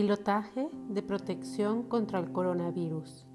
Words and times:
Pilotaje 0.00 0.70
de 0.88 1.02
protección 1.02 1.82
contra 1.82 2.20
el 2.20 2.32
coronavirus. 2.32 3.26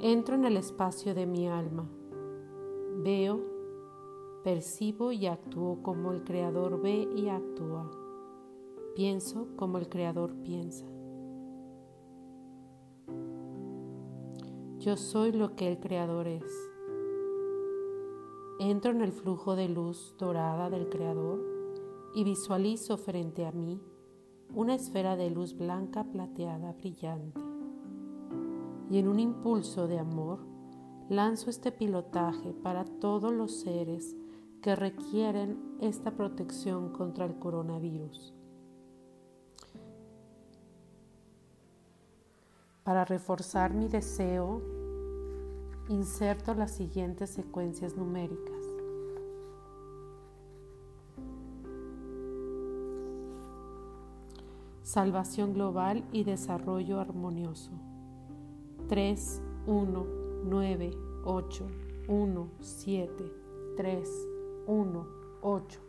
Entro 0.00 0.34
en 0.34 0.46
el 0.46 0.56
espacio 0.56 1.14
de 1.14 1.26
mi 1.26 1.46
alma. 1.46 1.88
Veo, 3.04 3.40
percibo 4.42 5.12
y 5.12 5.28
actúo 5.28 5.80
como 5.80 6.10
el 6.10 6.24
Creador 6.24 6.82
ve 6.82 7.08
y 7.14 7.28
actúa. 7.28 7.88
Pienso 8.96 9.46
como 9.54 9.78
el 9.78 9.88
Creador 9.88 10.34
piensa. 10.42 10.86
Yo 14.80 14.96
soy 14.96 15.30
lo 15.30 15.54
que 15.54 15.68
el 15.68 15.78
Creador 15.78 16.26
es. 16.26 16.52
Entro 18.58 18.90
en 18.90 19.02
el 19.02 19.12
flujo 19.12 19.54
de 19.54 19.68
luz 19.68 20.16
dorada 20.18 20.68
del 20.68 20.88
Creador 20.88 21.49
y 22.14 22.24
visualizo 22.24 22.96
frente 22.96 23.46
a 23.46 23.52
mí 23.52 23.80
una 24.54 24.74
esfera 24.74 25.16
de 25.16 25.30
luz 25.30 25.56
blanca 25.56 26.04
plateada 26.04 26.72
brillante. 26.72 27.40
Y 28.90 28.98
en 28.98 29.08
un 29.08 29.20
impulso 29.20 29.86
de 29.86 29.98
amor 29.98 30.40
lanzo 31.08 31.50
este 31.50 31.72
pilotaje 31.72 32.52
para 32.52 32.84
todos 32.84 33.32
los 33.32 33.60
seres 33.60 34.16
que 34.60 34.76
requieren 34.76 35.76
esta 35.80 36.10
protección 36.12 36.92
contra 36.92 37.24
el 37.24 37.38
coronavirus. 37.38 38.34
Para 42.84 43.04
reforzar 43.04 43.72
mi 43.72 43.88
deseo, 43.88 44.60
inserto 45.88 46.54
las 46.54 46.72
siguientes 46.72 47.30
secuencias 47.30 47.96
numéricas. 47.96 48.59
Salvación 54.92 55.54
global 55.54 56.02
y 56.10 56.24
desarrollo 56.24 56.98
armonioso. 56.98 57.70
3, 58.88 59.40
1, 59.68 60.06
9, 60.46 60.90
8, 61.24 61.66
1, 62.08 62.48
7, 62.58 63.32
3, 63.76 64.28
1, 64.66 65.06
8. 65.42 65.80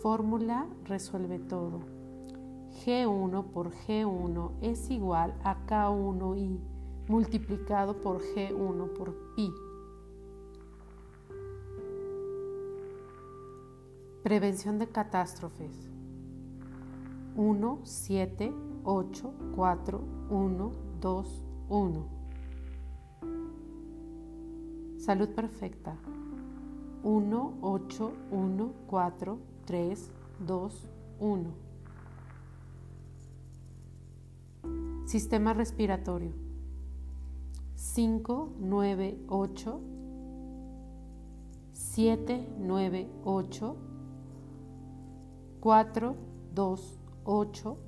Fórmula 0.00 0.66
resuelve 0.84 1.38
todo. 1.38 1.80
G1 2.86 3.44
por 3.50 3.72
G1 3.72 4.52
es 4.62 4.90
igual 4.90 5.34
a 5.44 5.66
K1i 5.66 6.58
multiplicado 7.08 8.00
por 8.00 8.22
G1 8.22 8.88
por 8.94 9.34
pi. 9.36 9.52
Prevención 14.24 14.78
de 14.78 14.88
catástrofes. 14.88 15.90
1, 17.36 17.80
7, 17.84 18.54
8, 18.82 19.34
4, 19.54 20.00
1, 20.30 20.72
2, 20.98 21.44
1. 21.68 22.08
Salud 24.96 25.28
perfecta. 25.28 25.98
1, 27.02 27.58
8, 27.60 28.12
1, 28.30 28.72
4, 28.86 29.38
3, 29.66 30.10
2, 30.46 30.88
1. 31.20 31.54
Sistema 35.04 35.52
respiratorio. 35.52 36.32
5, 37.74 38.54
9, 38.58 39.18
8. 39.28 39.80
7, 41.74 42.48
9, 42.58 43.10
8. 43.22 43.93
4, 45.64 46.14
2, 46.52 46.98
8. 47.24 47.78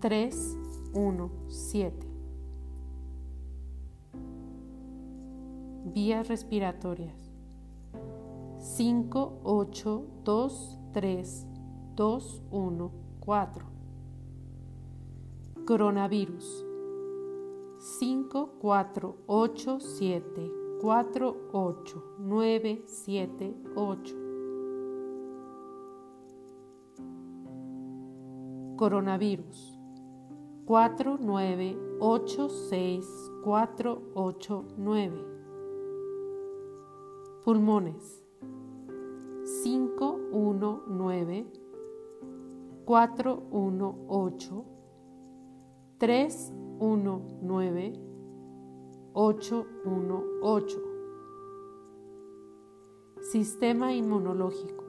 3, 0.00 0.58
1, 0.94 1.30
7. 1.48 1.92
Vías 5.92 6.26
respiratorias. 6.26 7.30
5, 8.78 9.40
8, 9.44 10.04
2, 10.24 10.78
3, 10.94 11.46
2, 11.94 12.42
1, 12.52 12.90
4. 13.20 13.66
Coronavirus 15.66 16.64
5, 18.00 18.46
4, 18.62 19.14
8, 19.26 19.80
7, 19.80 20.50
4, 20.80 21.36
8, 21.52 22.02
9, 22.18 22.82
7, 22.86 23.54
8. 23.76 24.27
Coronavirus 28.78 29.76
4, 30.64 31.18
9, 31.18 31.76
8, 31.98 32.48
6, 32.48 33.06
4, 33.42 34.02
8, 34.14 34.64
9. 34.76 35.24
Pulmones 37.44 38.24
5, 39.64 40.18
1, 40.30 40.82
9, 40.86 41.46
4, 42.86 43.42
1, 43.50 43.94
8, 44.06 44.64
3, 45.98 46.52
1, 46.78 47.22
9, 47.42 47.92
8, 49.12 49.66
1, 49.84 50.22
8. 50.40 50.80
Sistema 53.22 53.92
inmunológico 53.92 54.84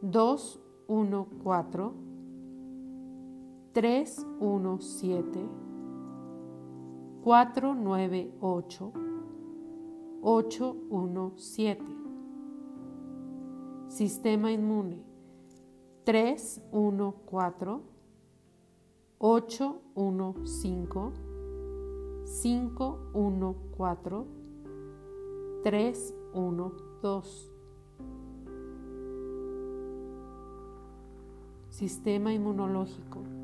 2, 0.00 0.58
1, 3.74 3.80
4, 3.80 3.82
3, 3.82 4.06
1, 4.38 4.78
7, 4.80 5.48
4, 7.24 7.74
9, 7.74 8.32
8, 8.40 8.92
8, 10.22 10.74
1, 10.90 11.32
7. 11.36 11.78
Sistema 13.88 14.50
inmune 14.50 15.02
3, 16.04 16.62
1, 16.70 17.12
4, 17.26 17.80
8, 19.18 19.80
1, 19.94 20.34
5, 20.44 21.12
5, 22.42 22.98
1, 23.12 23.54
4, 23.76 24.26
3, 25.64 26.14
1, 26.32 26.70
2. 27.02 27.22
Sistema 31.70 32.32
inmunológico 32.32 33.43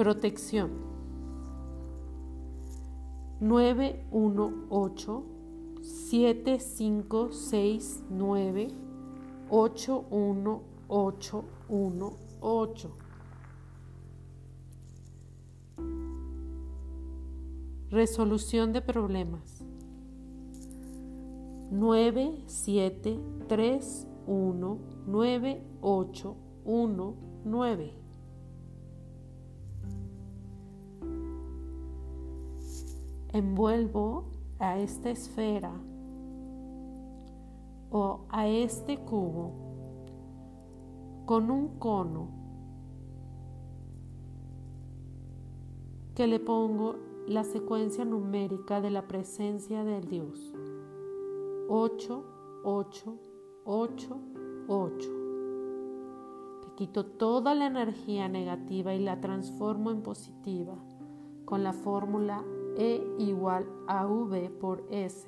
Protección. 0.00 0.70
9, 3.38 4.06
1, 4.10 4.52
8, 4.70 5.24
7, 5.82 6.58
5, 6.58 7.32
6, 7.32 8.04
9, 8.08 8.68
8, 9.50 10.04
1, 10.10 10.62
8, 10.88 11.44
1, 11.68 12.16
8. 12.40 12.90
Resolución 17.90 18.72
de 18.72 18.80
problemas. 18.80 19.62
9, 27.52 27.99
Envuelvo 33.32 34.24
a 34.58 34.76
esta 34.78 35.08
esfera 35.08 35.72
o 37.92 38.26
a 38.28 38.48
este 38.48 38.98
cubo 38.98 39.52
con 41.26 41.48
un 41.48 41.78
cono 41.78 42.28
que 46.16 46.26
le 46.26 46.40
pongo 46.40 46.96
la 47.28 47.44
secuencia 47.44 48.04
numérica 48.04 48.80
de 48.80 48.90
la 48.90 49.06
presencia 49.06 49.84
del 49.84 50.08
Dios. 50.08 50.52
8, 51.68 52.24
8, 52.64 53.18
8, 53.64 54.20
8. 54.66 55.10
Que 56.62 56.74
quito 56.74 57.06
toda 57.06 57.54
la 57.54 57.66
energía 57.66 58.28
negativa 58.28 58.92
y 58.92 58.98
la 58.98 59.20
transformo 59.20 59.92
en 59.92 60.02
positiva 60.02 60.76
con 61.50 61.64
la 61.64 61.72
fórmula 61.72 62.44
E 62.76 63.04
igual 63.18 63.66
a 63.88 64.06
V 64.06 64.50
por 64.60 64.84
S. 64.88 65.26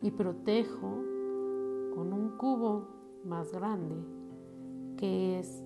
Y 0.00 0.10
protejo 0.10 1.04
con 1.94 2.14
un 2.14 2.38
cubo 2.38 2.88
más 3.26 3.52
grande 3.52 3.94
que 4.96 5.38
es 5.38 5.62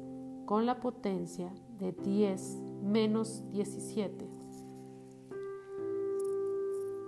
con 0.47 0.67
la 0.67 0.81
potencia 0.81 1.55
de 1.79 1.93
10 1.93 2.61
menos 2.83 3.49
17. 3.53 4.29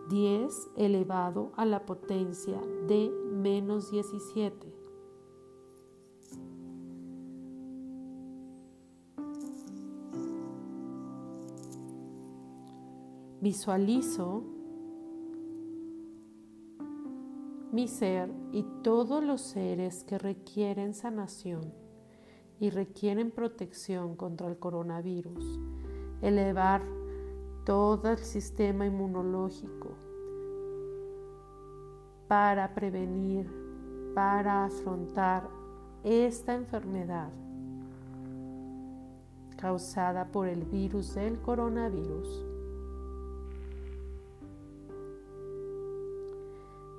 10 0.08 0.70
elevado 0.76 1.50
a 1.56 1.66
la 1.66 1.84
potencia 1.84 2.60
de 2.86 3.10
menos 3.32 3.90
17. 3.90 4.75
Visualizo 13.48 14.42
mi 17.70 17.86
ser 17.86 18.28
y 18.50 18.64
todos 18.82 19.22
los 19.22 19.40
seres 19.40 20.02
que 20.02 20.18
requieren 20.18 20.94
sanación 20.94 21.72
y 22.58 22.70
requieren 22.70 23.30
protección 23.30 24.16
contra 24.16 24.48
el 24.48 24.58
coronavirus, 24.58 25.60
elevar 26.22 26.82
todo 27.64 28.10
el 28.10 28.18
sistema 28.18 28.84
inmunológico 28.84 29.90
para 32.26 32.74
prevenir, 32.74 33.48
para 34.12 34.64
afrontar 34.64 35.48
esta 36.02 36.52
enfermedad 36.52 37.30
causada 39.56 40.32
por 40.32 40.48
el 40.48 40.64
virus 40.64 41.14
del 41.14 41.40
coronavirus. 41.40 42.45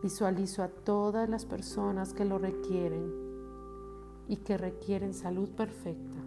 Visualizo 0.07 0.63
a 0.63 0.69
todas 0.69 1.27
las 1.27 1.43
personas 1.43 2.13
que 2.13 2.23
lo 2.23 2.37
requieren 2.37 3.11
y 4.29 4.37
que 4.37 4.57
requieren 4.57 5.13
salud 5.13 5.49
perfecta. 5.49 6.17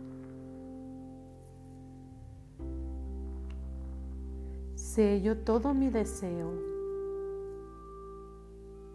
Sello 4.74 5.38
todo 5.38 5.72
mi 5.72 5.88
deseo 5.88 6.52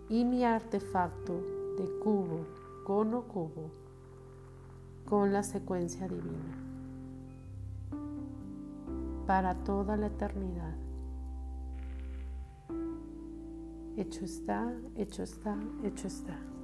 y 0.07 0.23
mi 0.23 0.43
artefacto 0.43 1.33
de 1.79 1.89
cubo, 2.03 2.45
cono, 2.83 3.23
cubo, 3.23 3.71
con 5.09 5.33
la 5.33 5.41
secuencia 5.41 6.07
divina 6.07 6.59
para 9.25 9.55
toda 9.63 9.97
la 9.97 10.05
eternidad. 10.05 10.84
Hecho 13.97 14.25
está, 14.25 14.73
hecho 14.97 15.23
está, 15.23 15.57
hecho 15.83 16.07
está. 16.07 16.54